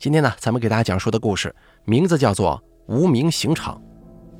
[0.00, 2.56] 今天呢，咱们给大家讲述的故事名字叫做
[2.90, 3.76] 《无名刑场》。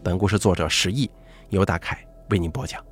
[0.03, 1.11] 本故事作者石毅，
[1.51, 2.83] 由大凯为您播讲。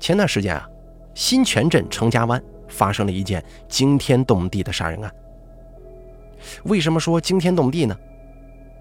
[0.00, 0.66] 前段时间啊，
[1.14, 5.14] 新泉镇程家湾发生了一件惊天动地的杀人案。
[6.64, 7.94] 为什么说惊天动地呢？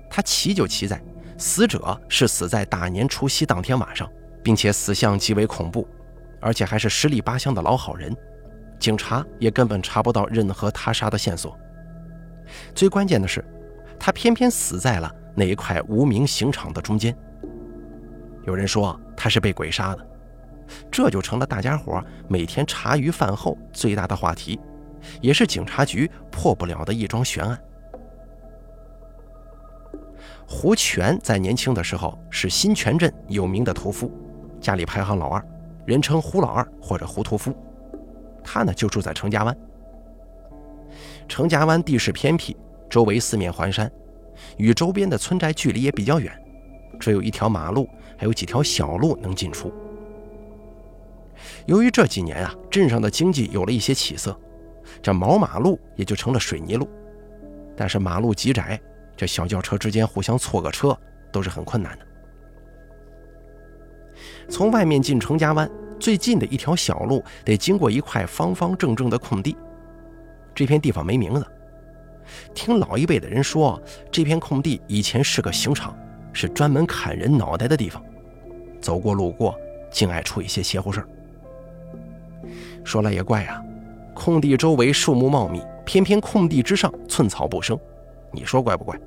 [0.10, 1.04] 它奇就奇在，
[1.38, 4.10] 死者是死在大年除夕当天晚上，
[4.42, 5.86] 并且死相极为恐怖，
[6.40, 8.16] 而且还是十里八乡的老好人。
[8.80, 11.58] 警察也根本查不到任何他杀的线索。
[12.74, 13.44] 最关键的是，
[14.00, 17.16] 他偏偏死在了那一块无名刑场的中间。
[18.46, 20.08] 有人说他是被鬼杀的，
[20.92, 24.60] 这就成了大家伙每天茶余饭后最大的话题，
[25.20, 27.60] 也是警察局破不了的一桩悬案。
[30.48, 34.12] 胡全在年轻的时候是新泉镇有名的屠夫，
[34.62, 35.44] 家里排行老二，
[35.86, 37.52] 人称胡老二或者胡屠夫。
[38.46, 39.58] 他呢就住在程家湾。
[41.28, 42.56] 程家湾地势偏僻，
[42.88, 43.92] 周围四面环山，
[44.58, 46.32] 与周边的村寨距离也比较远，
[47.00, 49.74] 只有一条马路，还有几条小路能进出。
[51.66, 54.40] 由于这几年啊，镇上的经济有了一些起色，
[55.02, 56.88] 这毛马路也就成了水泥路。
[57.76, 58.80] 但是马路极窄，
[59.18, 60.96] 这小轿车之间互相错个车
[61.32, 62.06] 都是很困难的。
[64.48, 65.70] 从外面进程家湾。
[66.00, 69.56] 最近的一条小路得经过一块方方正正的空地，
[70.54, 71.46] 这片地方没名字。
[72.54, 73.82] 听老一辈的人说，
[74.12, 75.96] 这片空地以前是个刑场，
[76.34, 78.04] 是专门砍人脑袋的地方。
[78.82, 79.56] 走过路过，
[79.92, 81.08] 竟爱出一些邪乎事儿。
[82.84, 83.64] 说来也怪啊，
[84.14, 87.80] 空地周围树木茂密，偏偏空地之上寸草不生，
[88.32, 89.00] 你说怪不怪？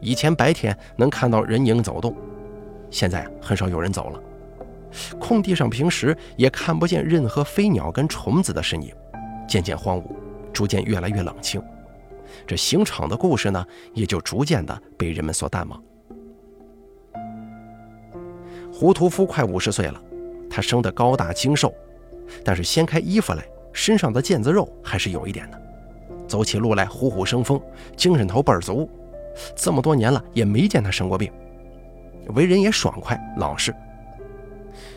[0.00, 2.14] 以前白天能看到人影走动，
[2.90, 4.20] 现在很少有人走了。
[5.18, 8.94] 空地上平时也看不见任何飞鸟跟虫子的身影，
[9.48, 10.04] 渐渐荒芜，
[10.52, 11.62] 逐渐越来越冷清。
[12.46, 15.82] 这刑场的故事呢，也就逐渐的被人们所淡忘。
[18.72, 20.02] 胡屠夫快五十岁了，
[20.48, 21.72] 他生得高大精瘦，
[22.44, 25.62] 但是掀开衣服来，身上的腱子肉还是有一点的。
[26.26, 27.60] 走起路来虎虎生风，
[27.96, 28.88] 精神头倍儿足。
[29.54, 31.30] 这么多年了，也没见他生过病，
[32.34, 33.74] 为人也爽快老实。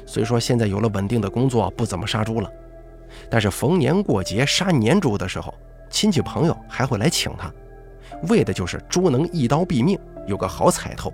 [0.06, 2.52] 虽说现在有了稳定的工作，不怎么杀猪了，
[3.30, 5.54] 但是逢年过节杀年猪的时候，
[5.90, 7.52] 亲戚朋友还会来请他，
[8.30, 11.12] 为的就是猪能一刀毙命，有个好彩头，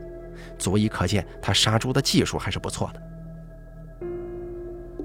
[0.57, 4.07] 足以可见他杀猪的技术还是不错的。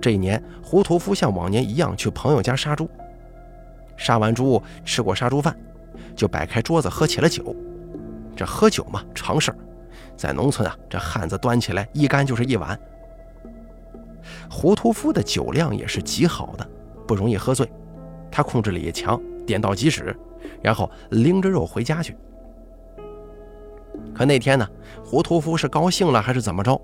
[0.00, 2.88] 这一年，胡屠夫像往年一样去朋友家杀猪，
[3.96, 5.56] 杀完猪吃过杀猪饭，
[6.14, 7.54] 就摆开桌子喝起了酒。
[8.36, 9.56] 这喝酒嘛，常事儿，
[10.16, 12.78] 在农村啊，这汉子端起来一干就是一碗。
[14.50, 16.68] 胡屠夫的酒量也是极好的，
[17.06, 17.70] 不容易喝醉，
[18.30, 20.16] 他控制力也强，点到即止，
[20.62, 22.16] 然后拎着肉回家去。
[24.14, 24.68] 可那天呢，
[25.04, 26.80] 胡屠夫是高兴了还是怎么着，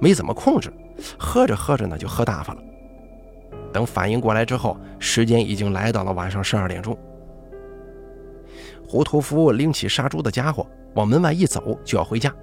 [0.00, 0.72] 没怎么控制，
[1.18, 2.62] 喝着喝着呢就喝大发了。
[3.72, 6.96] 等反应过来之后，时间已经来到了晚上十二点钟。
[8.86, 12.34] 胡屠夫拎起杀猪的家伙往门外一走，就要回家。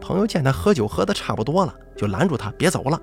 [0.00, 3.00] 朋友见他喝酒喝的差不多了，就拦住他别走了。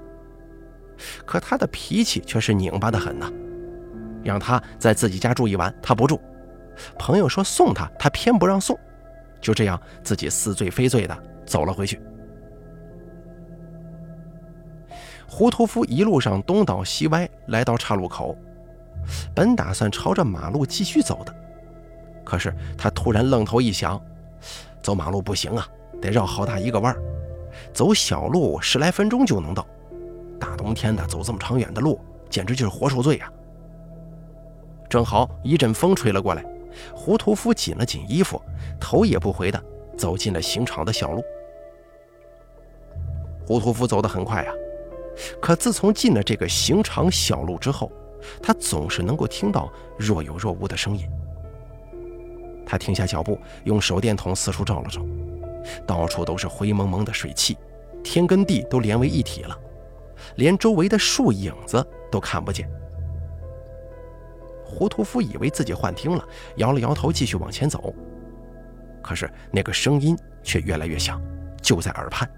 [1.26, 3.32] 可他的脾气却是拧巴的很呐，
[4.24, 6.20] 让他在自己家住一晚，他不住。
[6.98, 8.78] 朋友说送他，他偏不让送。
[9.40, 12.00] 就这样，自己似醉非醉的走了回去。
[15.28, 18.36] 胡屠夫一路上东倒西歪，来到岔路口，
[19.34, 21.34] 本打算朝着马路继续走的，
[22.24, 24.00] 可是他突然愣头一想，
[24.82, 25.68] 走马路不行啊，
[26.02, 27.02] 得绕好大一个弯儿
[27.74, 29.66] 走小路十来分钟就能到。
[30.42, 33.32] 大冬天的走这么长远的路，简直就是活受罪呀！
[34.90, 36.44] 正好一阵风吹了过来，
[36.96, 38.42] 胡屠夫紧了紧衣服，
[38.80, 39.64] 头也不回的
[39.96, 41.24] 走进了刑场的小路。
[43.46, 44.52] 胡屠夫走得很快呀，
[45.40, 47.92] 可自从进了这个刑场小路之后，
[48.42, 51.08] 他总是能够听到若有若无的声音。
[52.66, 55.02] 他停下脚步，用手电筒四处照了照，
[55.86, 57.58] 到处都是灰蒙蒙的水汽，
[58.04, 59.58] 天跟地都连为一体了。
[60.36, 62.70] 连周围的树影子都看不见。
[64.64, 66.26] 胡屠夫以为自己幻听了，
[66.56, 67.94] 摇了摇头，继续往前走。
[69.02, 71.22] 可是那个声音却越来越响，
[71.62, 72.30] 就在耳畔。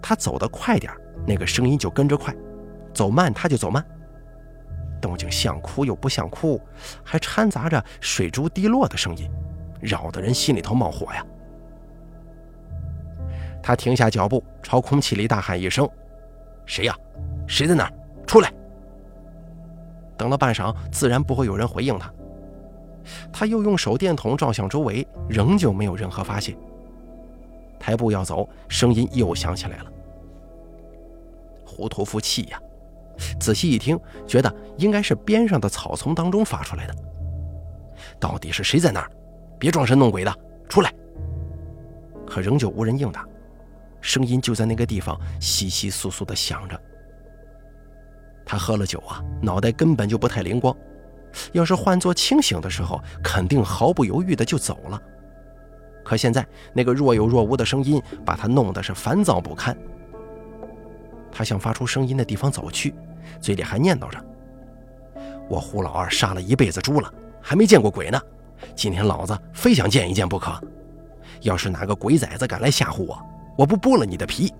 [0.00, 0.92] 他走得快点
[1.26, 2.32] 那个声音就跟着快；
[2.92, 3.84] 走慢，他就走慢。
[5.00, 6.60] 动静像哭又不像哭，
[7.02, 9.28] 还掺杂着水珠滴落的声音，
[9.80, 11.26] 扰得人心里头冒火呀。
[13.62, 15.88] 他停下脚步，朝空气里大喊一声。
[16.66, 16.96] 谁呀？
[17.46, 17.92] 谁在那儿？
[18.26, 18.52] 出来！
[20.16, 22.12] 等了半晌，自然不会有人回应他。
[23.32, 26.56] 他又用手电筒照向周围，仍旧没有任何发现。
[27.78, 29.92] 抬步要走，声音又响起来了。
[31.66, 32.58] 胡屠夫气呀，
[33.38, 36.94] 仔细一听，觉得应该是边上的草丛当中发出来的。
[38.18, 39.10] 到底是谁在那儿？
[39.58, 40.34] 别装神弄鬼的，
[40.68, 40.90] 出来！
[42.26, 43.26] 可仍旧无人应答，
[44.04, 46.78] 声音就在那个地方窸窸窣窣地响着。
[48.44, 50.76] 他喝了酒啊，脑袋根本就不太灵光。
[51.52, 55.02] 要是换做清醒的时候，肯定毫不犹豫的就走了。
[56.04, 59.74] 可现在那个若有若无的声音，把他弄得是烦躁不堪。
[61.32, 62.94] 他向发出声音的地方走去，
[63.40, 64.22] 嘴里还念叨着
[65.48, 67.10] ：“我胡老二杀了一辈子猪了，
[67.40, 68.20] 还没见过鬼呢。
[68.76, 70.52] 今天老子非想见一见不可。
[71.40, 73.18] 要是哪个鬼崽子敢来吓唬我，
[73.56, 74.52] 我不剥了你的皮！”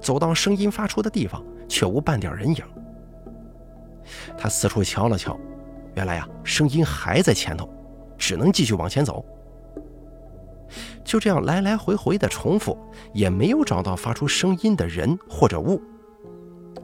[0.00, 2.62] 走到声音发出的地方，却无半点人影。
[4.38, 5.38] 他四处瞧了瞧，
[5.94, 7.68] 原来呀，声音还在前头，
[8.16, 9.24] 只能继续往前走。
[11.04, 12.78] 就这样来来回回的重复，
[13.12, 15.80] 也没有找到发出声音的人或者物。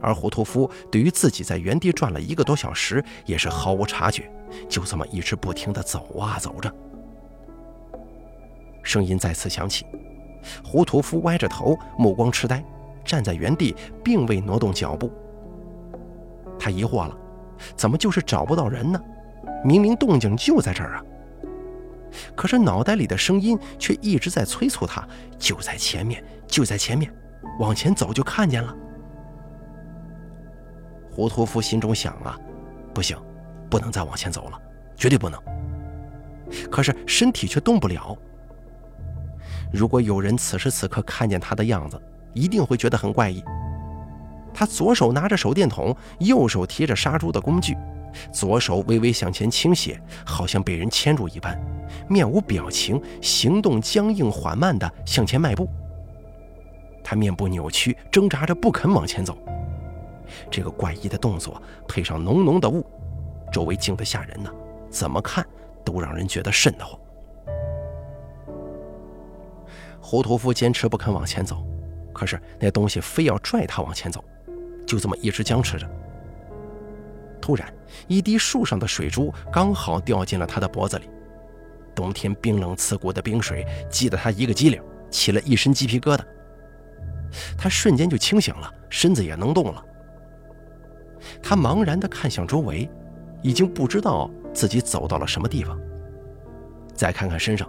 [0.01, 4.29] 而胡屠夫对于自己在原地转了一个多小时，也是毫无察觉，
[4.67, 6.71] 就这么一直不停地走啊走着。
[8.85, 9.85] 声音再次响起，
[10.63, 12.63] 胡屠夫歪着头，目光痴呆，
[13.03, 15.11] 站在原地，并未挪动脚步。
[16.59, 17.17] 他疑惑了，
[17.75, 19.01] 怎么就是找不到人呢？
[19.63, 21.03] 明明动静就在这儿啊！
[22.35, 25.05] 可是脑袋里的声音却一直在催促他：
[25.39, 27.11] 就在前面，就在前面，
[27.59, 28.73] 往前走就看见了。
[31.11, 32.37] 胡屠夫心中想啊，
[32.93, 33.17] 不行，
[33.67, 34.61] 不能再往前走了，
[34.95, 35.41] 绝对不能。
[36.69, 38.15] 可是身体却动不了。
[39.75, 42.01] 如果有人此时此刻看见他的样子，
[42.33, 43.43] 一定会觉得很怪异。
[44.53, 47.75] 他左手拿着手电筒，右手提着杀猪的工具，
[48.31, 51.59] 左手微微向前倾斜，好像被人牵住一般，
[52.07, 55.67] 面无表情，行动僵硬缓慢地向前迈步。
[57.03, 59.37] 他面部扭曲，挣扎着不肯往前走。
[60.49, 62.83] 这个怪异的动作配上浓浓的雾，
[63.51, 64.49] 周围静得吓人呢，
[64.89, 65.45] 怎么看
[65.83, 66.97] 都让人觉得瘆得慌。
[70.07, 71.65] 胡屠夫坚持不肯往前走，
[72.13, 74.23] 可是那东西非要拽他往前走。
[74.85, 75.89] 就这么一直僵持着。
[77.41, 77.73] 突然，
[78.07, 81.09] 一滴树上的水珠刚好掉进了他的脖子里，
[81.95, 84.79] 冬天冰冷刺骨的冰水激得他一个激灵，
[85.09, 86.21] 起了一身鸡皮疙瘩。
[87.57, 89.83] 他瞬间就清醒了，身子也能动了。
[91.41, 92.87] 他茫然地看向周围，
[93.41, 95.75] 已经不知道自己走到了什么地方。
[96.93, 97.67] 再看看身上，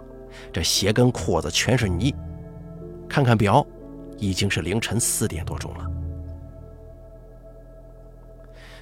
[0.53, 2.13] 这鞋跟裤子全是泥。
[3.09, 3.65] 看看表，
[4.17, 5.91] 已经是凌晨四点多钟了。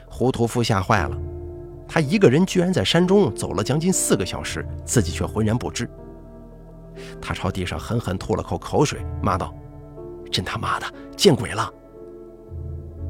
[0.07, 1.18] 胡屠夫吓坏了，
[1.88, 5.89] 他一个人居然在山中走了将近四个小时，自己却浑然不知。
[7.22, 9.54] 他朝地上狠狠吐了口口水，骂道
[10.31, 10.86] ：“真他妈的
[11.18, 11.69] 见鬼了！”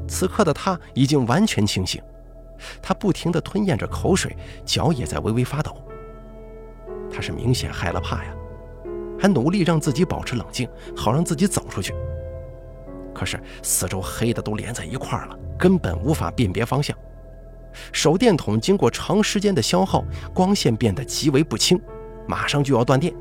[0.08, 2.02] 此刻的他已经完全清醒，
[2.82, 5.76] 他不停地吞咽着口水，脚也在微微发抖。
[7.08, 8.35] 他是明显害了怕呀，
[9.18, 11.94] 还努力让自己保持冷静，好让自己走出去。
[13.14, 16.96] 可是四周黑的都连在一块了，根本无法辨别方向。
[17.92, 21.80] 手电筒经过长时间的消耗，光线变得极为不清，
[22.26, 23.14] 马上就要断电。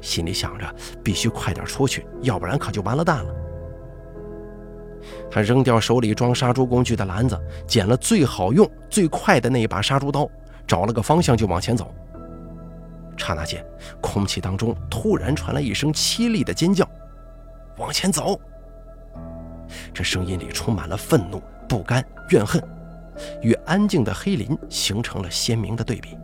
[0.00, 3.34] 心里想着必须快点出去，要不然可就完了蛋了。
[5.30, 10.28] 他扔掉手里装杀猪工具的篮子，捡了最好用、最快的那一把杀猪刀，
[10.66, 11.94] 找了个方向就往前走。
[13.16, 13.64] 刹那间，
[14.00, 16.88] 空气当中突然传来一声凄厉的尖叫。
[17.78, 18.40] 往前走，
[19.92, 22.62] 这声音里充满了愤怒、不甘、怨恨，
[23.42, 26.16] 与安静的黑林形成了鲜明的对比。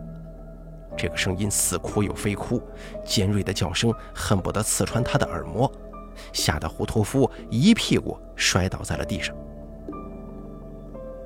[0.96, 2.62] 这个声音似哭又非哭，
[3.04, 5.70] 尖锐的叫声恨不得刺穿他的耳膜，
[6.32, 9.34] 吓得胡屠夫一屁股摔倒在了地上。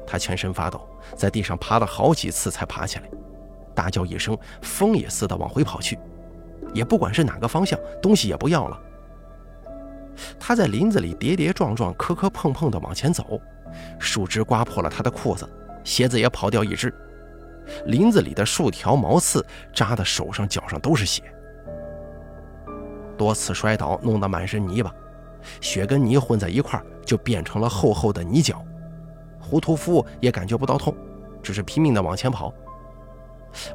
[0.07, 3.11] 他全身发抖，在地上爬了好几次才爬起来，
[3.75, 5.99] 大叫一声，疯也似的往回跑去，
[6.73, 8.81] 也不管是哪个方向，东西也不要了。
[10.39, 13.41] 他在林子里跌跌撞撞、磕磕碰碰地往前走，
[13.99, 15.49] 树枝刮破了他的裤子，
[15.83, 16.95] 鞋子也跑掉一只。
[17.87, 21.23] 林子里的树条、毛刺扎的手上、脚上都是血。
[23.17, 24.95] 多次摔倒，弄得满身泥巴，
[25.61, 28.63] 血跟泥混在一块儿，就变成了厚厚的泥脚。
[29.41, 30.95] 胡屠夫也感觉不到痛，
[31.43, 32.53] 只是拼命地往前跑，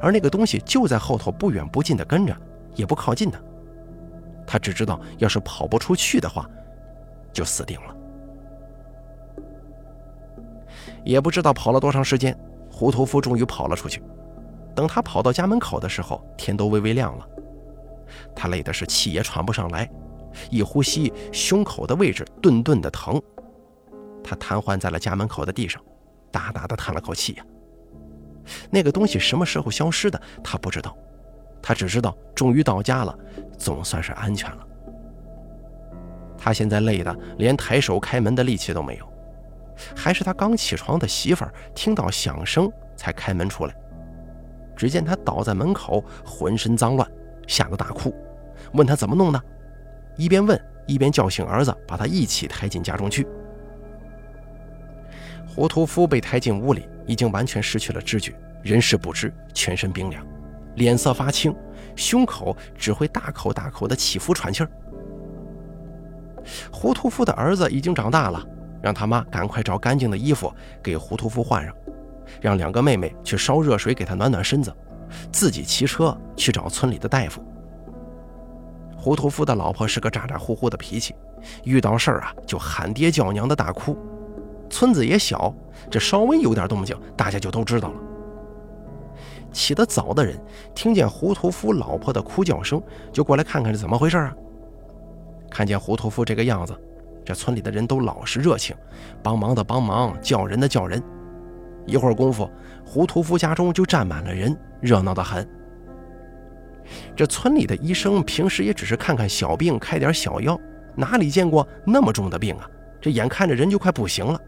[0.02, 2.36] 而那个东西就在后头不远不近的跟着，
[2.76, 3.40] 也不靠近他。
[4.46, 6.50] 他只知道，要是跑不出去的话，
[7.32, 7.96] 就死定了。
[11.04, 12.38] 也不知道跑了多长时间，
[12.70, 14.02] 胡屠夫终于跑了出去。
[14.76, 17.28] 等他跑到家门口的时候，天都微微亮了。
[18.36, 19.90] 他累的是气也喘不上来，
[20.50, 23.22] 一呼吸，胸口的位置顿顿的疼。
[24.24, 25.82] 他瘫痪在了家门口的地上，
[26.32, 27.46] 大大的叹了口气呀。
[28.70, 30.96] 那个东西什么时候消失的，他不知道，
[31.62, 33.18] 他只知道终于到家了，
[33.58, 34.68] 总算是安全了。
[36.38, 39.14] 他现在累的连抬手开门的力气都没有，
[39.96, 43.76] 还是他刚起床的媳妇儿听到响声才开门出来。
[44.76, 47.06] 只见他倒在门口，浑身脏乱，
[47.46, 48.16] 吓得大哭，
[48.72, 49.44] 问他怎么弄的，
[50.16, 53.28] 一边问一边叫醒儿子，把他一起抬进家中去。
[55.60, 60.26] 胡屠夫被抬进屋里，已经完全失去了知觉，人事不知，全身冰凉，
[60.76, 61.54] 脸色发青，
[61.98, 64.70] 胸口只会大口大口的起伏喘气儿。
[66.72, 68.42] 胡屠夫的儿子已经长大了，
[68.82, 70.50] 让他妈赶快找干净的衣服
[70.82, 71.76] 给胡屠夫换上。
[72.40, 74.74] 让两个妹妹去烧热水给他暖暖身子，
[75.30, 77.44] 自己骑车去找村里的大夫。
[78.96, 81.14] 胡屠夫的老婆是个咋咋呼呼的脾气，
[81.66, 83.98] 遇到事儿啊就喊爹叫娘的大哭。
[84.70, 85.54] 村子也小，
[85.90, 87.96] 这稍微有点动静，大家就都知道了。
[89.52, 90.40] 起得早的人
[90.76, 94.36] 听见胡屠夫老婆的哭叫声，就过来看看是怎么回事啊。
[95.50, 96.80] 看见胡屠夫这个样子，
[97.26, 98.76] 这村里的人都老实热情，
[99.24, 101.02] 帮忙的帮忙，叫人的叫人。
[101.88, 102.48] 一会儿功夫，
[102.86, 105.48] 胡屠夫家中就站满了人，热闹得很。
[107.16, 110.60] 这村里的医生平时也只是看看小病，开点小药，
[110.96, 112.70] 哪里见过那么重的病啊？
[113.02, 114.40] 这眼看着人就快不行了，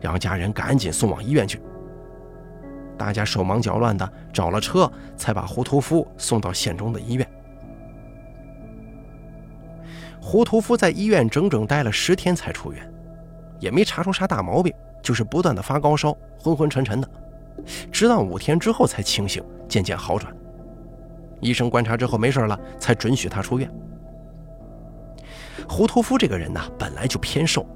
[0.00, 1.60] 让家人赶紧送往医院去。
[2.98, 7.26] 大家手忙脚乱的找了车，才把胡屠夫送到县中的医院。
[10.20, 12.92] 胡屠夫在医院整整待了十天才出院，
[13.58, 14.72] 也没查出啥大毛病。
[15.02, 17.08] 就是不断的发高烧，昏昏沉沉的，
[17.90, 20.30] 直到五天之后才清醒，渐渐好转。
[21.40, 23.72] 医生观察之后没事了，才准许他出院。
[25.66, 27.66] 胡屠夫这个人呢，本来就偏瘦，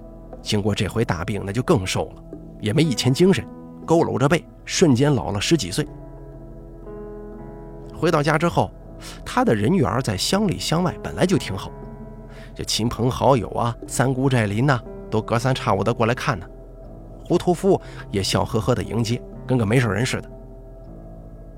[0.45, 2.23] 经过这回大病，那就更瘦了，
[2.61, 3.43] 也没以前精神，
[3.87, 5.89] 佝偻着背，瞬间老了十几岁。
[7.97, 8.71] 回到家之后，
[9.25, 11.71] 他的人缘在乡里乡外本来就挺好，
[12.55, 14.79] 这亲朋好友啊，三姑寨邻呐，
[15.11, 16.47] 都隔三差五的过来看呢。
[17.25, 20.31] 胡屠夫也笑呵呵的迎接，跟个没事人似的。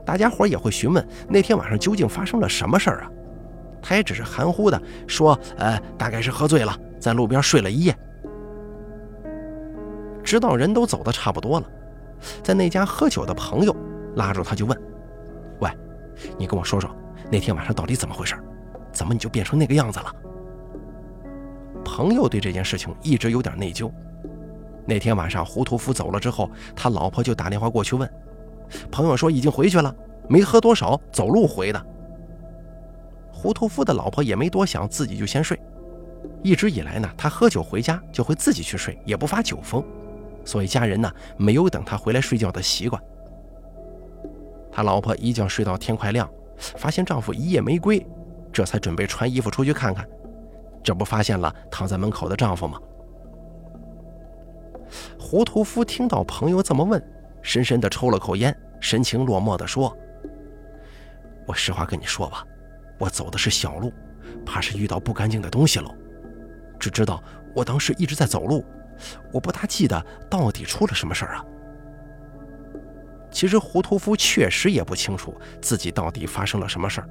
[0.04, 3.10] 大家伙也会询问那天晚上究竟发生了什么事儿啊？
[3.82, 7.96] 他也只是含糊的说：“呃，大概是喝醉了，在路边睡了一夜。”
[10.26, 11.66] 直到人都走的差不多了，
[12.42, 13.74] 在那家喝酒的朋友
[14.16, 14.76] 拉住他就问
[15.60, 15.70] ：“喂，
[16.36, 16.90] 你跟我说说，
[17.30, 18.36] 那天晚上到底怎么回事？
[18.92, 20.12] 怎么你就变成那个样子了？”
[21.84, 23.88] 朋友对这件事情一直有点内疚。
[24.84, 28.10] 那天晚上，胡屠夫走了之后，他老婆就打电话过去问，
[28.90, 29.94] 朋友说已经回去了，
[30.28, 31.86] 没喝多少，走路回的。
[33.30, 35.56] 胡屠夫的老婆也没多想，自己就先睡。
[36.42, 39.84] 一直以来呢，他喝酒回家就会自己去睡，也不发酒疯，
[40.46, 43.02] 所以家人呢没有等他回来睡觉的习惯。
[44.72, 48.06] 他老婆一觉睡到天快亮，发现丈夫一夜没归，
[48.52, 50.06] 这才准备穿衣服出去看看，
[50.82, 52.78] 这不发现了躺在门口的丈夫吗？
[55.18, 57.02] 胡屠夫听到朋友这么问，
[57.42, 59.94] 深深地抽了口烟，神情落寞地说
[61.44, 62.46] ：“我实话跟你说吧，
[62.98, 63.92] 我走的是小路，
[64.44, 65.92] 怕是遇到不干净的东西喽。
[66.78, 67.22] 只知道
[67.54, 68.64] 我当时一直在走路，
[69.32, 71.44] 我不大记得到底出了什么事儿啊。”
[73.30, 77.08] 其实胡屠夫确实也不清楚自己到底发生了什么事儿，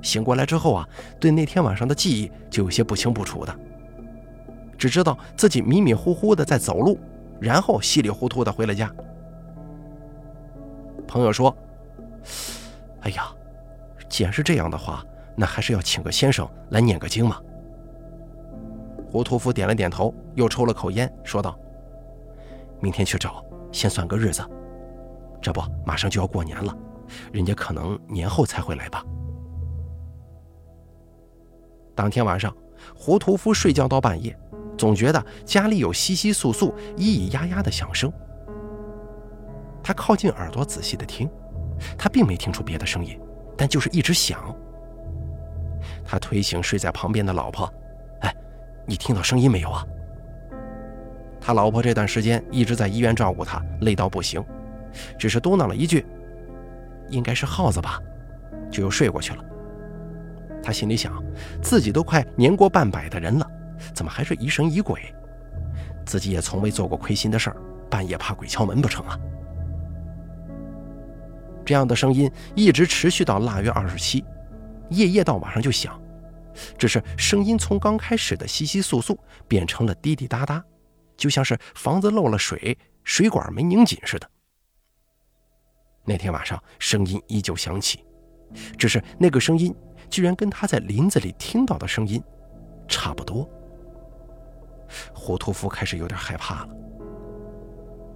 [0.00, 3.54] 醒过来之后啊，对那天晚上的记忆就有些不清不楚的。
[4.78, 6.98] 只知道自己迷迷糊糊的在走路，
[7.38, 8.90] 然后稀里糊涂的回了家。
[11.06, 11.54] 朋友说
[13.02, 13.30] ：“哎呀，
[14.08, 15.04] 既然是这样的话，
[15.36, 17.38] 那还是要请个先生来念个经嘛。”
[19.10, 21.58] 胡屠夫点了点头，又抽了口烟，说道
[22.80, 24.40] ：“明天去找，先算个日子。
[25.42, 26.72] 这不，马上就要过年了，
[27.32, 29.04] 人家可能年后才会来吧。”
[31.96, 32.56] 当天晚上，
[32.94, 34.38] 胡屠夫睡觉到半夜。
[34.78, 38.10] 总觉得家里有窸窸窣窣、咿咿呀呀的响声。
[39.82, 41.28] 他靠近耳朵仔细的听，
[41.98, 43.20] 他并没听出别的声音，
[43.58, 44.56] 但就是一直响。
[46.04, 47.70] 他推醒睡在旁边的老婆：“，
[48.90, 49.86] 你听到声音没有啊？”
[51.40, 54.44] 他老婆这段时间一直在医院照顾他，累到不行，
[55.16, 56.04] 只是嘟囔了一句
[57.08, 58.00] ：“应该是耗子吧。”
[58.68, 59.44] 就又睡过去了。
[60.60, 61.22] 他心里想，
[61.62, 63.46] 自己都快年过半百的人了。
[63.94, 65.00] 怎么还是疑神疑鬼？
[66.04, 67.56] 自己也从未做过亏心的事儿，
[67.88, 69.16] 半夜怕鬼敲门不成啊？
[71.64, 74.24] 这样的声音一直持续到腊月二十七，
[74.88, 76.00] 夜夜到晚上就响，
[76.78, 79.16] 只是声音从刚开始的稀稀簌簌
[79.46, 80.62] 变成了滴滴答答，
[81.16, 84.30] 就像是房子漏了水，水管没拧紧似的。
[86.04, 88.04] 那天晚上声音依旧响起，
[88.78, 89.74] 只是那个声音
[90.08, 92.22] 居然跟他在林子里听到的声音
[92.88, 93.48] 差不多。
[95.14, 96.68] 胡屠夫开始有点害怕了。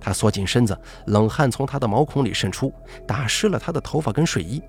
[0.00, 0.76] 他缩紧身子，
[1.06, 2.72] 冷汗从他的毛孔里渗出，
[3.06, 4.62] 打湿了他的头发跟睡衣。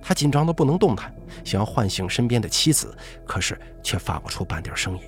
[0.00, 5.02] 他紧张的不能动弹，想要唤醒身边的妻子，可是却发不出半点声音。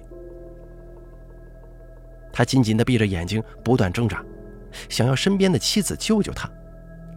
[2.33, 4.25] 他紧紧地闭着眼睛，不断挣扎，
[4.89, 6.51] 想要身边的妻子救救他，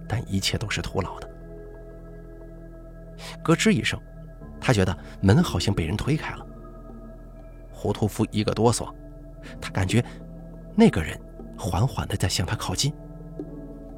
[0.08, 1.30] 但一切都是徒劳的。
[3.44, 4.00] 咯吱一声，
[4.60, 6.46] 他觉得门好像被人推开了。
[7.72, 8.94] 胡屠夫一个哆嗦，
[9.60, 10.04] 他感觉
[10.76, 11.20] 那个人。
[11.64, 12.92] 缓缓地在向他靠近，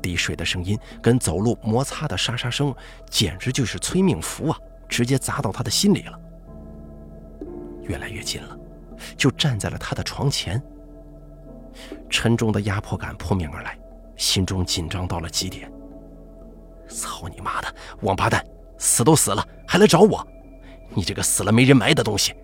[0.04, 2.76] 滴水的声音跟走路摩擦的沙沙声，
[3.10, 4.58] 简直就是催命符啊！
[4.90, 6.20] 直接砸到他的心里了。
[7.84, 8.58] 越来越近了，
[9.18, 10.62] 就站在了他的床前。
[12.10, 13.80] 沉重的压迫感扑面而来，
[14.18, 15.72] 心中紧张到了极点。
[16.88, 18.46] 操你妈的，王八蛋，
[18.78, 20.28] 死都死了还来找我！
[20.90, 22.36] 你这个死了没人埋的东西！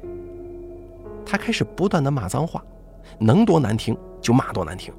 [1.25, 2.63] 他开始不断的骂脏话，
[3.20, 4.92] 能多难听就骂多难听。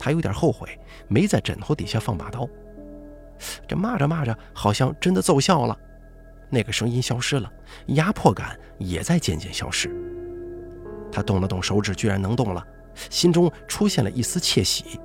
[0.00, 2.48] 他有点后悔，没在枕头底下放把刀。
[3.68, 5.78] 这骂着骂着，好像真的奏效了，
[6.48, 7.52] 那个声音消失了，
[7.88, 9.94] 压迫感也在渐渐消失。
[11.12, 12.66] 他动了动手指，居然能动了，
[13.10, 14.98] 心中出现了一丝窃喜。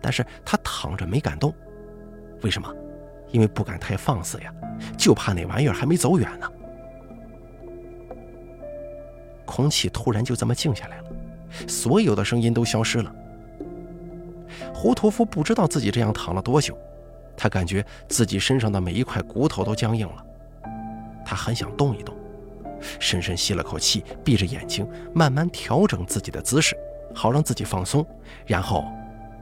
[0.00, 1.52] 但是他躺着没敢动，
[2.42, 2.72] 为什么？
[3.30, 4.52] 因为不敢太放肆呀，
[4.96, 6.48] 就怕那玩意儿还没走远呢。
[9.44, 11.04] 空气突然就这么静下来了，
[11.66, 13.14] 所有的声音都消失了。
[14.74, 16.76] 胡屠夫不知道自己这样躺了多久，
[17.36, 20.24] 他感觉自己身上的每一块骨头都僵硬了。
[21.24, 22.14] 他很想动一动，
[22.98, 26.76] 深深吸了口气，闭着眼睛，慢慢调整自己的姿势，
[27.14, 28.04] 好让自己放松，
[28.46, 28.84] 然后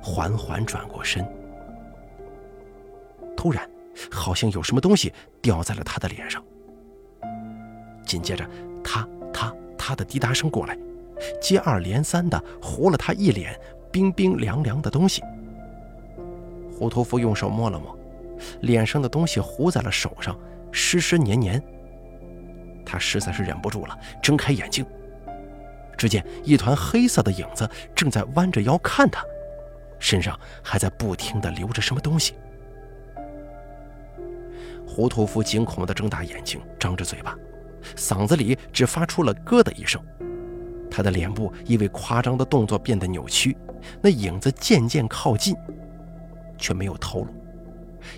[0.03, 1.27] 缓缓转过身。
[3.37, 3.69] 突然，
[4.11, 6.45] 好像有什么东西掉在了他的脸上。
[8.05, 8.47] 紧接着，
[8.85, 10.77] 他、他、他的滴答声过来，
[11.41, 13.59] 接二连三的糊了他一脸。
[13.91, 15.23] 冰冰凉凉的东西，
[16.73, 17.97] 胡屠夫用手摸了摸，
[18.63, 20.39] 脸上的东西糊在了手上，
[20.73, 21.63] 湿湿黏黏。
[22.85, 24.85] 他实在是忍不住了，睁开眼睛，
[25.97, 29.23] 只见一团黑色的影子正在弯着腰看他，
[29.99, 32.35] 身上还在不停地流着什么东西。
[34.87, 37.37] 胡屠夫惊恐地睁大眼睛，张着嘴巴，
[37.95, 40.03] 嗓子里只发出了“咯”的一声。
[41.01, 43.57] 他的脸部因为夸张的动作变得扭曲。
[44.03, 45.57] 那影子渐渐靠近，
[46.59, 47.29] 却没有透露。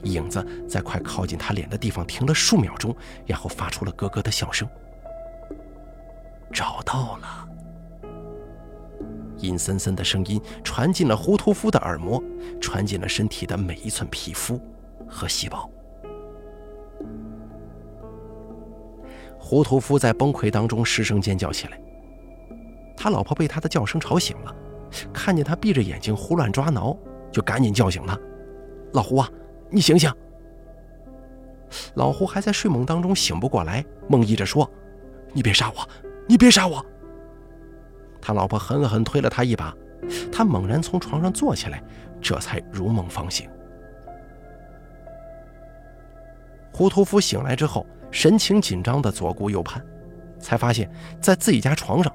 [0.03, 4.68] 影子在快靠近他脸的地方停了数秒钟，然后发出了咯咯的笑声。
[6.53, 7.49] 找到了！
[9.38, 12.21] 阴森森的声音传进了胡屠夫的耳膜，
[12.61, 14.61] 传进了身体的每一寸皮肤
[15.09, 15.71] 和细胞。
[19.38, 21.81] 胡屠夫在崩溃当中失声尖叫起来，
[23.03, 24.55] 他老婆被他的叫声吵醒了。
[25.12, 26.97] 看见他闭着眼睛胡乱抓挠，
[27.33, 28.17] 就赶紧叫醒他
[28.95, 29.29] ：“老胡啊，
[29.71, 30.09] 你醒醒！”
[31.95, 34.71] 老胡还在睡梦当中醒不过来，梦呓着说
[35.35, 35.88] ：“你别杀我，
[36.29, 36.85] 你别杀我！”
[38.23, 39.75] 他老婆狠狠推了他一把，
[40.31, 41.83] 他猛然从床上坐起来，
[42.21, 43.51] 这才如梦方醒。
[46.73, 49.85] 胡屠夫醒来之后，神情紧张的左顾右盼，
[50.38, 50.88] 才发现，
[51.21, 52.15] 在自己家床上，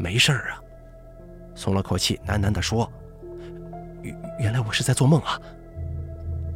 [0.00, 0.62] 没事儿啊。
[1.54, 2.90] 松了口气，喃喃地说
[4.02, 5.38] ：“原原来我是在做梦啊。”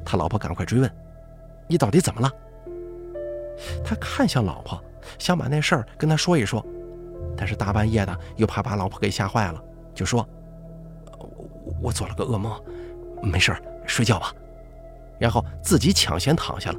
[0.04, 0.90] 他老婆赶快追问
[1.68, 2.30] ：“你到底怎么了？”
[3.85, 4.83] 他看向老婆，
[5.18, 6.64] 想把那事儿跟她说一说，
[7.37, 9.62] 但是大半夜的又怕把老婆给吓坏了，
[9.94, 10.26] 就说
[11.18, 12.59] ：“我我做了个噩梦，
[13.22, 14.33] 没事儿睡觉吧。”
[15.20, 16.78] 然后自己抢先躺下了。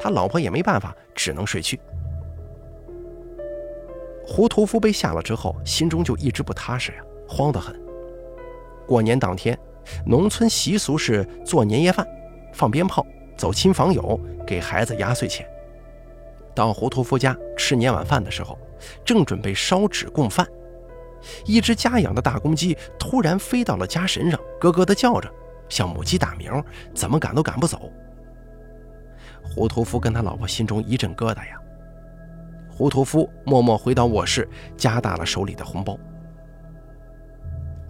[0.00, 1.80] 他老婆也没办法，只能睡去。
[4.30, 6.98] 胡屠夫被吓了之后，心中就一直不踏实呀。
[7.26, 7.74] 慌得很。
[8.86, 9.58] 过年当天，
[10.04, 12.06] 农村习俗是做年夜饭、
[12.52, 13.04] 放鞭炮、
[13.38, 15.48] 走亲访友、给孩子压岁钱。
[16.54, 18.58] 到胡屠夫家吃年晚饭的时候，
[19.02, 20.46] 正准备烧纸供饭，
[21.46, 25.32] 一只家养的大公鸡突然飞到了家神上，咯咯地叫着，
[25.70, 26.52] 向母鸡打鸣，
[26.94, 27.90] 怎么赶都赶不走。
[29.42, 31.58] 胡屠夫跟他老婆心中一阵疙瘩呀。
[32.78, 35.98] 胡屠夫默默回到卧室，加大了手里的红包。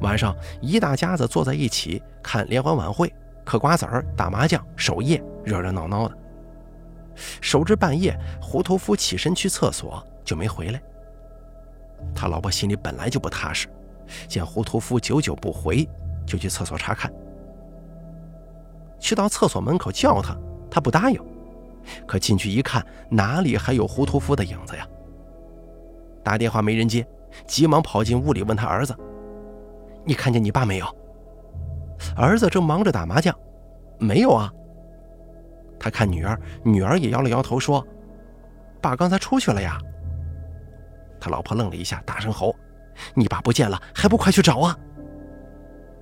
[0.01, 3.13] 晚上一大家子坐在一起看联欢晚会、
[3.45, 6.17] 嗑瓜子儿、打麻将、守夜，热热闹闹的。
[7.43, 10.81] 守至半夜，胡屠夫起身去厕所就没回来。
[12.15, 13.69] 他老婆心里本来就不踏实，
[14.27, 15.87] 见胡屠夫久久不回，
[16.25, 17.13] 就去厕所查看。
[18.99, 20.35] 去到厕所门口叫他，
[20.71, 21.21] 他不答应。
[22.07, 24.87] 可进去一看，哪里还有胡屠夫的影子呀？
[26.23, 27.07] 打电话没人接，
[27.47, 28.95] 急忙跑进屋里问他儿子
[30.05, 30.87] ：“你看见你爸没有？”
[32.17, 33.35] 儿子正忙着打麻将
[33.99, 34.53] ，“没有啊。”
[35.81, 37.87] 他看女儿，女儿也摇了摇头说
[38.83, 39.79] ：“爸刚才出去了呀。”
[41.21, 42.55] 他老婆愣了一下，大声吼
[43.15, 44.77] ：“你爸不见了，还不快去找啊！”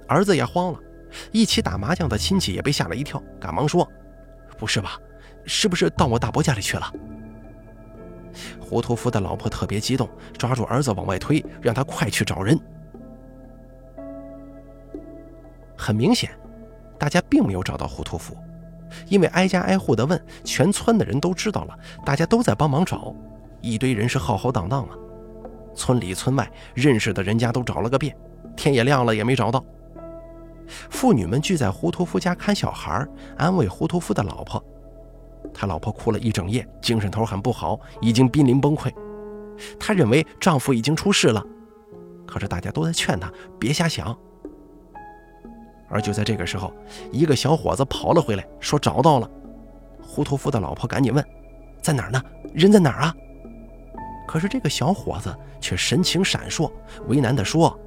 [0.08, 0.78] 儿子也慌了，
[1.30, 3.88] 一起打麻将的亲戚也被吓了一跳，赶忙说
[4.58, 4.98] ：“不是吧？
[5.46, 6.92] 是不是到我大伯家里去了？”
[8.60, 12.58] 胡屠夫的老婆特别激动，抓住儿子往外推，让他快去找人。
[15.76, 16.30] 很明显，
[16.98, 18.36] 大家并没有找到胡屠夫，
[19.08, 23.14] 因为挨家挨户的问，全村的人都知道了，大家都在帮忙找，
[23.60, 24.90] 一堆人是浩浩荡荡啊。
[25.74, 28.16] 村里村外认识的人家都找了个遍，
[28.56, 29.64] 天也亮了也没找到。
[30.90, 33.06] 妇女们聚在胡屠夫家看小孩，
[33.36, 34.62] 安慰胡屠夫的老婆。
[35.58, 38.92] 他老婆哭了一整夜，精神头很不好，已经濒临崩溃。
[39.80, 41.42] 她认为丈夫已经出事了，
[42.26, 44.14] 可是大家都在劝她别瞎想。
[45.88, 46.70] 而就在这个时候，
[47.10, 49.30] 一个小伙子跑了回来，说找到了。
[50.02, 51.24] 胡屠夫的老婆赶紧问
[51.80, 52.22] ：“在哪儿呢？
[52.52, 53.14] 人在哪儿啊？”
[54.28, 56.70] 可是这个小伙子却神情闪烁，
[57.08, 57.78] 为难地说：“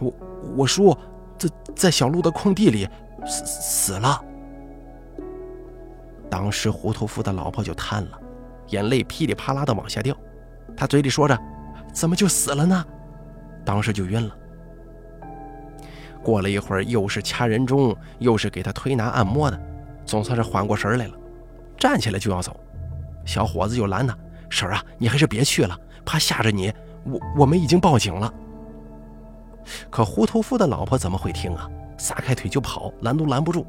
[0.00, 0.12] 我
[0.56, 0.96] 我叔
[1.36, 2.88] 在在小路的空地里
[3.26, 4.24] 死死了。”
[6.30, 8.18] 当时胡屠夫的老婆就瘫了，
[8.68, 10.16] 眼泪噼里啪啦的往下掉，
[10.76, 11.36] 他嘴里说着
[11.92, 12.84] ：“怎么就死了呢？”
[13.66, 14.36] 当时就晕了。
[16.22, 19.60] 过了一会儿，又是掐人中，又是给他推拿按摩的，
[20.04, 21.14] 总算是缓过神来了，
[21.76, 22.58] 站起来就要走。
[23.24, 24.16] 小伙子就拦他
[24.48, 26.72] ：“婶儿啊，你还是别去了，怕吓着你。
[27.04, 28.32] 我我们已经报警了。”
[29.90, 31.68] 可胡屠夫的老婆怎么会听啊？
[31.98, 33.66] 撒开腿就跑，拦都拦不住。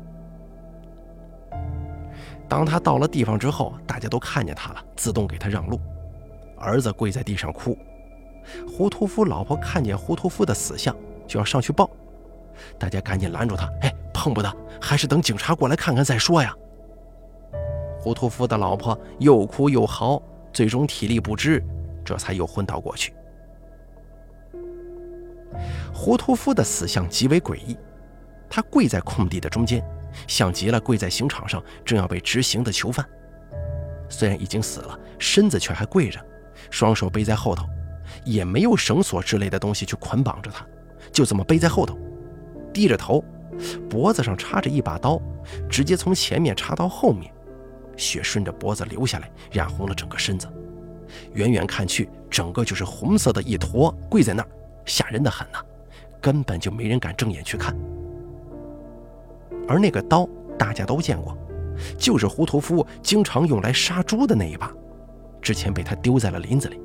[2.52, 5.80] 当他到了地方之后，大家都看见他了，自动给他让路。
[6.58, 7.78] 儿子跪在地上哭。
[8.68, 10.94] 胡屠夫老婆看见胡屠夫的死相，
[11.26, 11.90] 就要上去抱，
[12.78, 16.54] 大家赶紧拦住他：“哎，碰不得，还是等警察过来看看再说呀。”
[18.04, 21.64] 胡屠夫的老婆又哭又嚎，最终体力不支，
[22.04, 23.14] 这才又昏倒过去。
[25.94, 27.78] 胡屠夫的死相极为诡异，
[28.50, 29.82] 他跪在空地的中间。
[30.28, 33.06] 像极了跪在刑场上正要被执行的囚犯，
[34.10, 36.19] 虽然已经死了，身子却还跪着，
[36.69, 37.65] 双手背在后头，
[38.26, 40.65] 也没有绳索之类的东西去捆绑着他，
[41.12, 41.97] 就这么背在后头，
[42.74, 43.24] 低着头，
[43.89, 45.21] 脖子上插着一把刀，
[45.69, 47.34] 直接从前面插到后面，
[47.97, 50.47] 血顺着脖子流下来，染红了整个身子。
[51.34, 54.50] 远远看去，整个就是红色的一坨，跪在那儿，
[54.86, 55.60] 吓人的很呐，
[56.21, 57.76] 根本就没人敢正眼去看。
[59.71, 60.27] 而那个刀
[60.60, 61.38] 大家都见过，
[61.97, 64.69] 就是胡屠夫经常用来杀猪的那一把，
[65.41, 66.77] 之前被他丢在了林子里。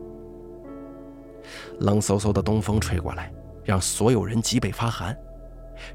[1.81, 3.33] 冷飕飕的东风吹过来，
[3.64, 5.16] 让所有人脊背发寒。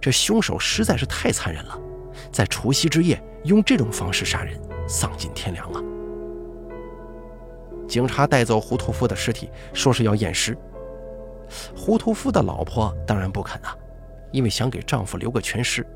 [0.01, 1.79] 这凶手实在是太残忍了，
[2.29, 5.81] 在除夕之夜用这种方式杀人，丧尽天良啊！
[7.87, 10.57] 警察带走胡屠夫的尸体，说是要验尸。
[11.73, 13.73] 胡屠夫的老婆当然不肯啊，
[14.31, 15.87] 因为想给丈夫留个全尸。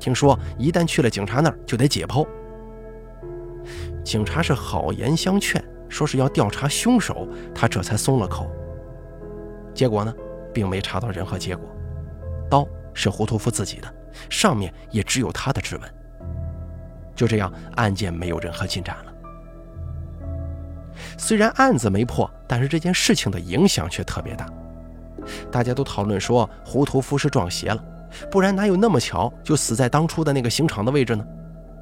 [0.00, 2.26] 听说一旦去了警察那儿，就得解剖。
[4.02, 8.50] 警察是好言相劝，说是要调查凶手，他这才松了口。
[9.74, 10.12] 结果呢，
[10.52, 11.68] 并没查到任何结果。
[12.50, 13.94] 刀是胡屠夫自己的，
[14.28, 15.94] 上面也只有他的指纹。
[17.14, 19.12] 就这样，案件没有任何进展了。
[21.18, 24.48] 虽然案子没破，但是这件事情的影响却特别大。
[25.52, 27.84] 大家都讨论说，胡屠夫是撞邪了。
[28.30, 31.24] 不然哪有那么巧就死在当初的那个刑场的位置呢？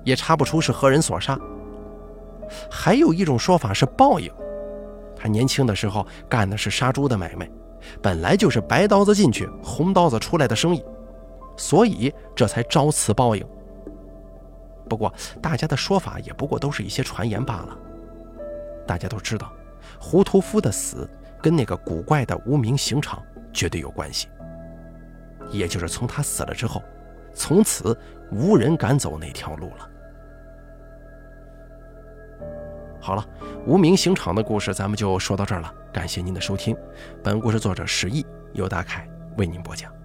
[0.04, 1.38] 也查不出是何人所杀。
[2.70, 4.32] 还有一种说法是报应，
[5.14, 7.50] 他年轻的时候干的是杀猪的买卖，
[8.00, 10.82] 本来就是白刀子进去红刀子出来的生意，
[11.56, 13.46] 所以这才招此报应。
[14.88, 15.12] 不过
[15.42, 17.76] 大家的说法也不过都是一些传言罢了。
[18.86, 19.52] 大家都知道，
[20.00, 21.06] 胡屠夫的死
[21.42, 24.28] 跟那个古怪的无名刑场绝对有关系。
[25.50, 26.82] 也就是从他死了之后，
[27.34, 27.96] 从此
[28.30, 29.90] 无人敢走那条路了。
[33.00, 33.24] 好了，
[33.66, 35.72] 无名刑场的故事咱们就说到这儿了。
[35.92, 36.76] 感谢您的收听，
[37.22, 39.97] 本故事作者石毅，由大凯为您播讲。